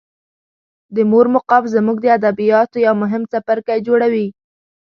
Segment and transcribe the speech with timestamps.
[0.95, 4.27] د مور مقام زموږ د ادبیاتو یو مهم څپرکی جوړوي.